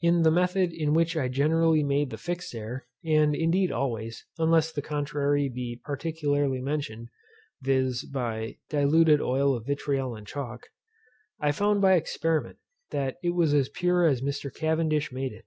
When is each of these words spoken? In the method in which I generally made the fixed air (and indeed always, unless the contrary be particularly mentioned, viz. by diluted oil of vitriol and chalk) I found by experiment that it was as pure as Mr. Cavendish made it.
In 0.00 0.22
the 0.22 0.30
method 0.30 0.72
in 0.72 0.94
which 0.94 1.16
I 1.16 1.26
generally 1.26 1.82
made 1.82 2.10
the 2.10 2.16
fixed 2.16 2.54
air 2.54 2.86
(and 3.04 3.34
indeed 3.34 3.72
always, 3.72 4.24
unless 4.38 4.70
the 4.70 4.80
contrary 4.82 5.48
be 5.48 5.80
particularly 5.82 6.60
mentioned, 6.60 7.08
viz. 7.60 8.04
by 8.04 8.58
diluted 8.70 9.20
oil 9.20 9.52
of 9.52 9.66
vitriol 9.66 10.14
and 10.14 10.28
chalk) 10.28 10.68
I 11.40 11.50
found 11.50 11.80
by 11.82 11.94
experiment 11.94 12.58
that 12.92 13.16
it 13.20 13.30
was 13.30 13.52
as 13.52 13.68
pure 13.68 14.06
as 14.06 14.20
Mr. 14.22 14.48
Cavendish 14.54 15.10
made 15.10 15.32
it. 15.32 15.44